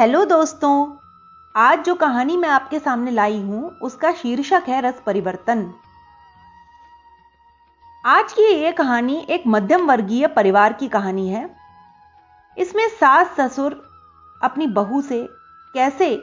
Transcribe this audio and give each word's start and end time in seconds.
Hello 0.00 0.24
दोस्तों, 0.24 0.96
आज 1.54 1.82
जो 1.84 1.94
कहानी 1.94 2.36
मैं 2.36 2.48
आपके 2.48 2.78
सामने 2.78 3.10
लाई 3.10 3.38
हूँ, 3.38 3.70
उसका 3.78 4.12
शीर्षक 4.12 4.68
है 4.68 4.80
रस 4.80 5.02
परिवर्तन। 5.06 5.64
आज 8.04 8.32
की 8.32 8.42
ये 8.42 8.70
कहानी 8.72 9.18
एक 9.30 9.42
मध्यम 9.46 9.84
वर्गीय 9.86 10.26
परिवार 10.26 10.72
की 10.72 10.88
कहानी 10.88 11.28
है। 11.28 11.44
इसमें 12.56 12.86
सास 12.90 13.34
ससुर 13.36 13.76
अपनी 14.40 14.66
बहू 14.68 15.00
से 15.02 15.22
कैसे 15.74 16.14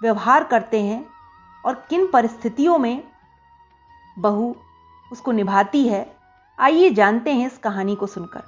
व्यवहार 0.00 0.44
करते 0.44 0.82
हैं 0.82 1.04
और 1.64 1.84
किन 1.90 2.06
परिस्थितियों 2.12 2.78
में 2.78 3.02
बहू 4.16 4.54
उसको 5.10 5.32
निभाती 5.32 5.86
है, 5.88 6.06
आइए 6.58 6.90
जानते 6.92 7.34
हैं 7.34 7.46
इस 7.46 7.58
कहानी 7.58 7.96
को 7.96 8.06
सुनकर। 8.06 8.42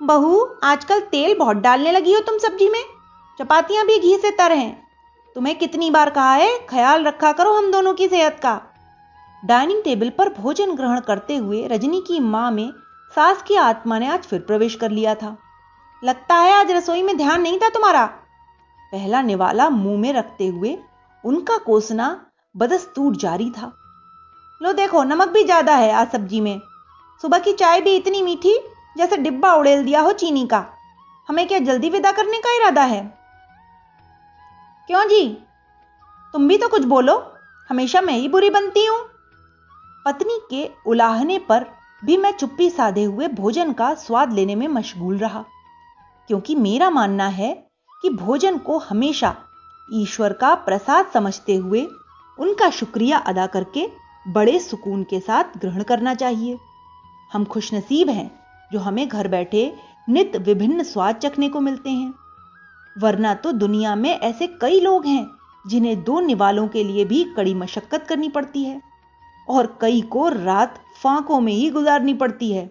बहू, 0.00 0.42
आजकल 0.64 1.00
तेल 1.02 1.34
बहुत 1.38 1.56
डालने 1.56 1.92
लगी 1.92 2.12
हो 2.12 2.20
तुम 2.20 2.36
सब्ज़ी 2.38 2.68
में। 2.68 2.82
चपातियाँ 3.40 3.84
भी 3.86 3.98
घी 3.98 4.16
से 4.16 4.30
तर 4.30 4.52
हैं। 4.52 4.86
तुम्हें 5.36 5.58
कितनी 5.58 5.90
बार 5.90 6.10
कहा 6.10 6.32
है, 6.32 6.58
ख्याल 6.68 7.04
रखा 7.04 7.32
करो 7.32 7.52
हम 7.52 7.70
दोनों 7.72 7.94
की 7.94 8.08
सेहत 8.08 8.38
का। 8.42 8.60
डाइनिंग 9.42 9.82
टेबल 9.84 10.10
पर 10.10 10.28
भोजन 10.32 10.74
ग्रहण 10.74 11.00
करते 11.00 11.36
हुए 11.36 11.66
रजनी 11.66 12.00
की 12.00 12.20
माँ 12.20 12.50
में 12.50 12.70
सास 13.14 13.42
की 13.42 13.56
आत्मा 13.56 13.98
ने 13.98 14.08
आज 14.08 14.22
फिर 14.22 14.40
प्रवेश 14.40 14.74
कर 14.74 14.90
लिया 14.90 15.14
था। 15.14 15.36
लगता 16.02 16.34
है 16.34 16.52
आज 16.52 16.70
रसोई 16.70 17.02
में 17.02 17.16
ध्यान 17.16 17.42
नहीं 17.42 17.58
था 17.58 17.68
तुम्हारा। 17.68 18.06
पहला 18.92 19.22
निवाला 19.22 19.68
मुँह 19.70 20.00
में 20.00 20.12
रखते 20.12 20.46
हुए 20.46 20.76
उनका 21.24 21.56
कोसना 21.58 22.08
बदस्तूर 22.54 23.16
जारी 23.16 23.50
था। 23.50 23.72
लो 24.60 24.72
देखो, 24.72 25.02
नमक 25.04 25.28
भी 25.28 25.44
ज़्यादा 25.44 25.76
है 25.76 25.92
आज 25.92 26.10
सब्ज़ी 26.12 26.40
में। 26.40 26.60
सुबह 27.22 27.38
की 27.38 27.52
चाय 27.52 27.80
भी 27.80 27.96
इतनी 27.96 28.22
मीठी 28.22 28.58
जैसे 28.96 29.16
डिब्बा 29.16 29.52
उड़ेल 29.54 29.84
दिया 29.84 30.00
हो 30.00 30.12
चीनी 30.12 30.46
का। 30.46 30.64
हमें 31.28 31.46
क्या 31.48 31.58
जल्दी 31.60 31.90
विदा 31.90 32.12
करने 32.12 32.38
का 32.38 32.54
इरादा 32.56 32.82
है? 32.84 33.02
क्यों 34.88 35.04
जी? 35.08 35.26
तुम 36.34 36.48
भी 36.48 36.58
तो 36.58 36.68
कुछ 36.68 36.84
बोलो। 36.84 37.16
हमेशा 37.70 38.00
मैं 38.00 38.14
ही 38.14 38.28
बुरी 38.28 38.50
बनती 38.50 38.84
हूँ। 38.86 38.98
पत्नी 40.06 40.38
के 40.50 40.68
उलाहने 40.86 41.38
पर 41.38 41.66
भी 42.02 42.16
मैं 42.16 42.32
चुप्पी 42.32 42.68
साधे 42.70 43.04
हुए 43.04 43.28
भोजन 43.28 43.72
का 43.72 43.92
स्वाद 43.96 44.32
लेने 44.32 44.54
में 44.54 44.66
मशगूल 44.68 45.18
रहा, 45.18 45.44
क्योंकि 46.30 46.54
मेरा 46.54 46.90
मानना 46.90 47.26
है 47.28 47.52
कि 48.02 48.10
भोजन 48.10 48.58
को 48.58 48.78
हमेशा 48.80 49.34
ईश्वर 49.88 50.32
का 50.32 50.54
प्रसाद 50.56 51.10
समझते 51.14 51.56
हुए 51.56 51.86
उनका 52.38 52.68
शुक्रिया 52.70 53.18
अदा 53.18 53.46
करके 53.46 53.86
बड़े 54.26 54.58
सुकून 54.60 55.02
के 55.02 55.20
साथ 55.20 55.58
ग्रहण 55.58 55.82
करना 55.82 56.14
चाहिए। 56.14 56.58
हम 57.30 57.44
खुशनसीब 57.44 58.10
हैं। 58.10 58.30
जो 58.72 58.78
हमें 58.78 59.08
घर 59.08 59.28
बैठे 59.28 59.72
नित 60.08 60.36
विभिन्न 60.36 60.82
स्वाद 60.82 61.16
चखने 61.16 61.48
को 61.48 61.60
मिलते 61.60 61.90
हैं। 61.90 62.14
वरना 62.96 63.34
तो 63.34 63.52
दुनिया 63.52 63.94
में 63.94 64.10
ऐसे 64.10 64.46
कई 64.60 64.80
लोग 64.80 65.06
हैं, 65.06 65.26
जिन्हें 65.68 66.02
दो 66.04 66.20
निवालों 66.20 66.68
के 66.68 66.84
लिए 66.84 67.04
भी 67.04 67.24
कड़ी 67.36 67.54
मशक्कत 67.54 68.06
करनी 68.08 68.28
पड़ती 68.28 68.64
है, 68.64 68.80
और 69.48 69.78
कई 69.80 70.00
को 70.00 70.28
रात 70.28 70.80
फांकों 71.02 71.40
में 71.40 71.52
ही 71.52 71.70
गुजारनी 71.70 72.14
पड़ती 72.14 72.52
है। 72.52 72.70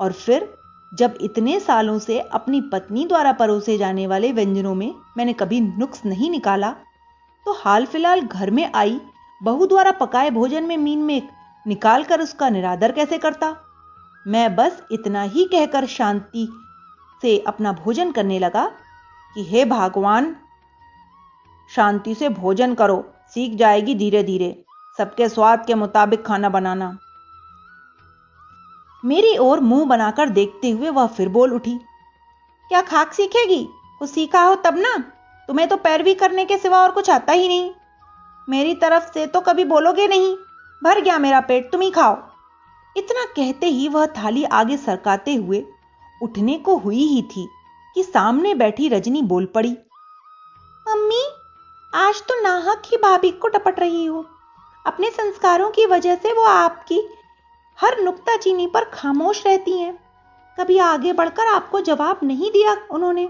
और 0.00 0.12
फिर, 0.12 0.48
जब 0.92 1.18
इतने 1.20 1.60
सालों 1.60 1.98
से 1.98 2.18
अपनी 2.20 2.60
पत्नी 2.60 3.06
द्वारा 3.06 3.32
परोसे 3.32 3.78
जाने 3.78 4.06
वाले 4.06 4.32
व्यंजनों 4.32 4.74
में 4.74 4.94
मैंने 5.16 5.32
कभी 5.32 5.60
नुक्स 5.60 6.04
नहीं 6.04 6.30
निकाला 6.30 6.70
तो 7.46 7.52
हाल 7.52 7.86
फ़िलहाल 7.86 8.20
घर 8.20 8.50
में 8.50 8.70
आई 8.74 9.00
बहू 9.40 9.66
द्वारा 9.66 9.90
पकाए 9.92 10.30
भोजन 10.30 10.64
में 10.64 10.76
मीन 10.76 10.98
में 10.98 11.28
निकाल 11.66 12.04
कर 12.04 12.20
उसका 12.20 12.48
निरादर 12.48 12.92
कैसे 12.92 13.18
करता? 13.18 13.56
मैं 14.26 14.54
बस 14.56 14.82
इतना 14.92 15.22
ही 15.22 15.44
कहकर 15.44 15.86
शांति 15.86 16.48
से 17.22 17.38
अपना 17.46 17.72
भोजन 17.74 18.12
करने 18.12 18.38
लगा 18.38 18.66
कि 19.36 19.44
हे 19.44 19.64
भगवान, 19.64 20.34
शांति 21.70 22.14
से 22.14 22.28
भोजन 22.28 22.74
करो, 22.74 23.04
सीख 23.34 23.54
जाएगी 23.58 23.94
धीरे 23.94 24.22
धीरे 24.22 24.64
सबके 24.98 25.28
स्वाद 25.28 25.64
के 25.66 25.74
मुताबिक 25.74 26.24
खाना 26.26 26.48
बनाना। 26.48 26.96
मेरी 29.02 29.36
ओर 29.38 29.60
मुँह 29.60 29.84
बनाकर 29.84 30.28
देखते 30.28 30.70
हुए 30.70 30.90
वह 30.90 31.06
फिर 31.06 31.28
बोल 31.28 31.52
उठी, 31.52 31.78
क्या 32.70 32.80
खाक 32.82 33.12
सीखेगी? 33.12 33.64
कुछ 33.98 34.10
सीखा 34.10 34.42
हो 34.42 34.54
तब 34.56 34.76
ना? 34.78 34.96
तुम्हें 35.48 35.68
तो 35.68 35.76
पैरवी 35.76 36.14
करने 36.14 36.44
के 36.44 36.58
सिवा 36.58 36.82
और 36.82 36.90
कुछ 36.90 37.10
आता 37.10 37.32
ही 37.32 37.48
नहीं। 37.48 37.70
मेरी 38.48 38.74
तरफ़ 38.74 39.12
से 39.12 39.26
तो 39.26 39.40
कभी 39.40 39.64
बोलोगे 39.64 40.06
नहीं, 40.08 40.36
भर 40.82 41.00
गया 41.00 41.18
मेरा 41.18 41.40
पेट, 41.40 41.70
तुम 41.72 41.80
ही 41.80 41.90
खाओ। 41.90 42.16
इतना 42.96 43.24
कहते 43.26 43.66
ही 43.66 43.88
वह 43.88 44.06
थाली 44.06 44.44
आगे 44.44 44.76
सरकाते 44.76 45.34
हुए 45.34 45.64
उठने 46.22 46.58
को 46.58 46.76
हुई 46.76 47.04
ही 47.04 47.22
थी 47.22 47.48
कि 47.96 48.02
सामने 48.02 48.54
बैठी 48.54 48.88
रजनी 48.88 49.22
बोल 49.22 49.46
पड़ी, 49.46 49.76
मम्मी, 50.86 51.24
आज 51.92 52.22
तो 52.22 52.40
नाहक 52.42 52.82
ही 52.86 52.96
भाभी 52.96 53.30
को 53.30 53.48
टपट 53.48 53.78
रही 53.80 54.04
हो। 54.04 54.24
अपने 54.86 55.10
संस्कारों 55.10 55.70
की 55.70 55.86
वजह 55.86 56.14
से 56.14 56.32
वो 56.32 56.42
आपकी 56.42 57.00
हर 57.78 58.00
नुक्ता 58.00 58.36
चीनी 58.36 58.66
पर 58.66 58.84
खामोश 58.84 59.46
रहती 59.46 59.78
हैं। 59.78 59.94
कभी 60.58 60.78
आगे 60.78 61.12
बढ़कर 61.12 61.46
आपको 61.46 61.80
जवाब 61.80 62.20
नहीं 62.22 62.50
दिया 62.50 62.76
उन्होंने। 62.90 63.28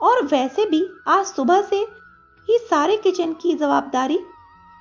और 0.00 0.24
वैसे 0.26 0.64
भी 0.64 0.84
आज 1.08 1.26
सुबह 1.26 1.62
से 1.62 1.76
ही 2.48 2.58
सारे 2.60 2.96
किचन 2.96 3.32
की 3.32 3.54
जवाबदारी 3.54 4.18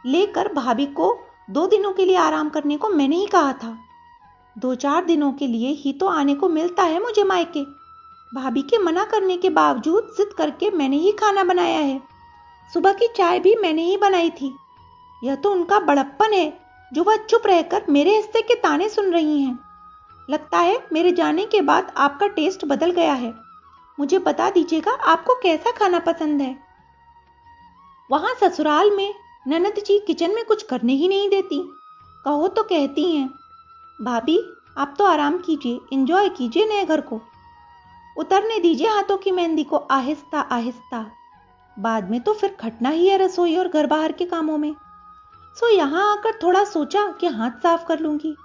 लेकर 0.05 0.53
भाभी 0.53 0.85
को 0.85 1.17
दो 1.49 1.65
दिनों 1.67 1.93
के 1.93 2.05
लिए 2.05 2.15
आराम 2.17 2.49
करने 2.49 2.77
को 2.77 2.89
मैंने 2.89 3.15
ही 3.15 3.25
कहा 3.25 3.53
था। 3.53 3.77
दो 4.57 4.75
चार 4.75 5.05
दिनों 5.05 5.31
के 5.33 5.47
लिए 5.47 5.69
ही 5.69 5.93
तो 5.93 6.07
आने 6.07 6.35
को 6.35 6.49
मिलता 6.49 6.83
है 6.83 7.01
मुझे 7.03 7.23
मायके। 7.23 7.63
भाभी 8.31 8.61
के 8.61 8.77
मना 8.77 9.03
करने 9.03 9.37
के 9.37 9.49
बावजूद 9.49 10.13
जिद 10.17 10.33
करके 10.37 10.69
मैंने 10.69 10.97
ही 10.97 11.11
खाना 11.11 11.43
बनाया 11.43 11.79
है। 11.79 12.01
सुबह 12.73 12.93
की 12.93 13.07
चाय 13.07 13.39
भी 13.39 13.55
मैंने 13.55 13.83
ही 13.83 13.97
बनाई 13.97 14.29
थी। 14.29 14.53
यह 15.23 15.35
तो 15.35 15.51
उनका 15.51 15.79
बड़प्पन 15.79 16.33
है, 16.33 16.57
जो 16.93 17.03
वह 17.03 17.17
चुप 17.17 17.47
रहकर 17.47 17.85
मेरे 17.89 18.15
हिस्से 18.15 18.41
के 18.41 18.55
ताने 18.55 18.89
सुन 18.89 19.11
रही 19.11 19.41
हैं। 19.41 19.59
लगता 20.29 20.57
है 20.57 20.87
मेरे 20.93 21.11
जाने 21.11 21.45
के 21.45 21.61
बाद 21.61 21.93
आपका 21.97 22.27
टेस्ट 22.27 22.65
बदल 22.65 22.91
गया 22.91 23.13
है। 23.13 23.33
मुझे 23.99 24.19
बता 24.19 24.49
दीजिएगा 24.49 24.91
आपको 24.91 25.33
कैसा 25.33 25.71
खाना 25.71 25.99
पसंद 25.99 26.41
है। 26.41 26.55
वहाँ 28.09 28.33
ससुराल 28.33 28.91
में 28.91 29.13
ननद 29.47 29.83
जी 29.85 29.99
किचन 29.99 30.35
में 30.35 30.45
कुछ 30.45 30.63
करने 30.63 30.93
ही 30.93 31.07
नहीं 31.07 31.29
देती। 31.29 31.63
कहो 32.25 32.47
तो 32.47 32.63
कहती 32.63 33.15
हैं 33.15 33.29
भाभी, 34.01 34.51
आप 34.77 34.95
तो 34.97 35.05
आराम 35.05 35.37
कीजिए 35.37 35.79
इंजॉय 35.93 36.29
कीजिए 36.29 36.65
नए 36.65 36.85
घर 36.85 37.01
को। 37.01 37.21
उतरने 38.17 38.59
दीजिए 38.59 38.87
हाथों 38.87 39.17
की 39.17 39.31
मेहंदी 39.31 39.63
को, 39.63 39.77
आहिस्ता 39.77 40.39
आहिस्ता। 40.39 41.11
बाद 41.79 42.09
में 42.09 42.21
तो 42.21 42.33
फिर 42.33 42.57
खटना 42.59 42.89
ही 42.89 43.07
है 43.07 43.17
रसोई 43.17 43.55
और 43.57 43.67
घर 43.67 43.87
बाहर 43.87 44.11
के 44.11 44.25
कामों 44.25 44.57
में। 44.57 44.75
सो 45.55 45.69
यहाँ 45.69 46.11
आकर 46.11 46.39
थोड़ा 46.43 46.63
सोचा 46.63 47.11
कि 47.11 47.27
हाथ 47.27 47.51
साफ़ 47.51 47.85
कर 47.85 47.99
लूँगी। 47.99 48.35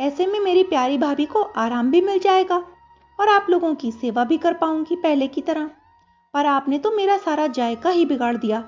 ऐसे 0.00 0.26
में 0.26 0.40
मेरी 0.40 0.62
प्यारी 0.62 0.98
भाभी 0.98 1.26
को 1.26 1.42
आराम 1.42 1.90
भी 1.90 2.00
मिल 2.00 2.18
जाएगा 2.18 2.62
और 3.20 3.28
आप 3.28 3.46
लोगों 3.50 3.74
की 3.74 3.92
सेवा 3.92 4.24
भी 4.24 4.36
कर 4.36 4.52
पाऊँगी 4.52 4.96
पहले 4.96 5.26
की 5.26 5.40
तरह। 5.40 5.70
पर 6.34 6.46
आपने 6.46 6.78
तो 6.78 6.90
मेरा 6.90 7.18
सारा 7.18 7.46
जायका 7.46 7.90
ही 7.90 8.04
बिगाड़ 8.04 8.36
दिया। 8.36 8.64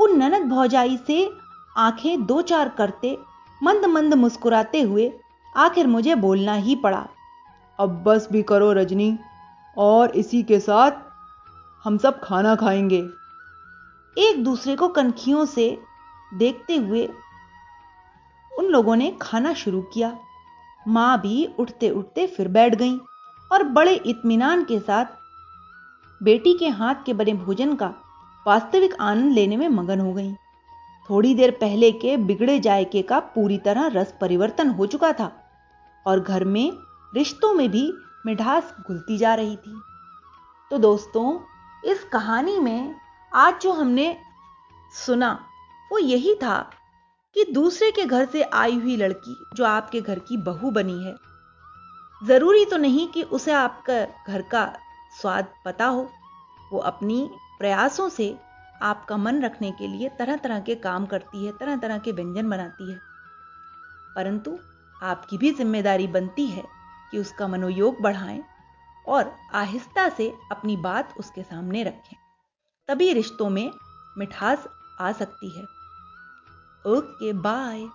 उन 0.00 0.16
ननद 0.16 0.48
भौजाई 0.48 0.96
से 0.96 1.30
आँखें 1.76 2.26
दो 2.26 2.42
चार 2.42 2.68
करते 2.68 3.18
मंद 3.60 3.84
मंद 3.84 4.14
मुस्कुराते 4.14 4.80
हुए 4.80 5.12
आखिर 5.56 5.86
मुझे 5.86 6.14
बोलना 6.14 6.54
ही 6.54 6.74
पड़ा, 6.76 7.06
अब 7.78 8.02
बस 8.02 8.28
भी 8.32 8.42
करो 8.42 8.72
रजनी, 8.72 9.18
और 9.76 10.10
इसी 10.10 10.42
के 10.42 10.58
साथ 10.60 10.92
हम 11.84 11.98
सब 11.98 12.20
खाना 12.20 12.54
खाएँगे। 12.56 12.98
एक 14.16 14.42
दूसरे 14.44 14.76
को 14.76 14.88
कनखियों 14.88 15.44
से 15.46 15.66
देखते 16.32 16.76
हुए 16.76 17.06
उन 18.52 18.66
लोगों 18.66 18.96
ने 18.96 19.10
खाना 19.22 19.52
शुरू 19.54 19.80
किया। 19.94 20.16
माँ 20.88 21.20
भी 21.20 21.44
उठते 21.58 21.90
उठते 21.90 22.26
फिर 22.26 22.48
बैठ 22.48 22.74
गईं 22.74 22.98
और 23.50 23.62
बड़े 23.70 23.94
इत्मीनान 23.94 24.64
के 24.64 24.78
साथ 24.80 25.04
बेटी 26.20 26.58
के 26.58 26.68
हाथ 26.68 27.04
के 27.06 27.12
बने 27.12 27.32
भोजन 27.34 27.74
का 27.74 27.94
वास्तविक 28.46 28.94
आनंद 29.00 29.32
लेने 29.32 29.56
में 29.56 29.68
मगन 29.68 30.00
हो 30.00 30.12
गईं। 30.12 30.34
थोड़ी 31.10 31.34
देर 31.34 31.50
पहले 31.50 31.90
के 31.92 32.16
बिगड़े 32.16 32.58
जायके 32.58 33.02
का 33.02 33.18
पूरी 33.34 33.58
तरह 33.58 33.86
रस 33.94 34.12
परिवर्तन 34.20 34.70
हो 34.70 34.86
चुका 34.86 35.12
था 35.12 35.30
और 36.06 36.20
घर 36.20 36.44
में 36.44 36.72
रिश्तों 37.12 37.52
में 37.54 37.70
भी 37.70 37.90
मिठास 38.26 38.74
घुलती 38.86 39.18
जा 39.18 39.34
रही 39.34 39.56
थी। 39.56 39.80
तो 40.70 40.78
दोस्तों, 40.78 41.38
इस 41.84 42.04
कहानी 42.04 42.58
में 42.58 42.94
आज 43.32 43.60
जो 43.62 43.72
हमने 43.72 44.16
सुना, 44.94 45.32
वो 45.90 45.98
यही 45.98 46.34
था 46.34 46.58
कि 47.36 47.44
दूसरे 47.52 47.90
के 47.90 48.04
घर 48.04 48.24
से 48.24 48.42
आई 48.42 48.78
हुई 48.78 48.96
लड़की 48.96 49.36
जो 49.56 49.64
आपके 49.64 50.00
घर 50.00 50.18
की 50.18 50.36
बहू 50.42 50.70
बनी 50.70 51.02
है, 51.04 51.14
ज़रूरी 52.22 52.64
तो 52.64 52.76
नहीं 52.76 53.06
कि 53.08 53.22
उसे 53.22 53.52
आपका 53.52 54.04
घर 54.28 54.42
का 54.42 54.64
स्वाद 55.20 55.46
पता 55.64 55.86
हो, 55.86 56.08
वो 56.72 56.78
अपनी 56.80 57.28
प्रयासों 57.58 58.08
से 58.08 58.34
आपका 58.82 59.16
मन 59.16 59.42
रखने 59.42 59.72
के 59.72 59.86
लिए 59.86 60.08
तरह 60.08 60.36
तरह 60.36 60.60
के 60.60 60.74
काम 60.74 61.06
करती 61.06 61.46
है 61.46 61.52
तरह 61.52 61.76
तरह 61.76 61.98
के 61.98 62.12
व्यंजन 62.12 62.50
बनाती 62.50 62.92
है। 62.92 62.98
परंतु 64.16 64.58
आपकी 65.02 65.38
भी 65.38 65.52
ज़िम्मेदारी 65.52 66.06
बनती 66.06 66.46
है 66.46 66.64
कि 67.10 67.18
उसका 67.18 67.48
मनोयोग 67.48 68.00
बढ़ाएँ 68.00 68.44
और 69.08 69.32
आहिस्ता 69.54 70.08
से 70.08 70.34
अपनी 70.52 70.76
बात 70.76 71.14
उसके 71.18 71.42
सामने 71.42 71.82
रखें। 71.82 72.16
तभी 72.88 73.12
रिश्तों 73.12 73.50
में 73.50 73.70
मिठास 74.18 74.66
आ 75.00 75.12
सकती 75.12 75.58
है। 75.58 75.62
Okay, 76.86 77.32
bye. 77.32 77.88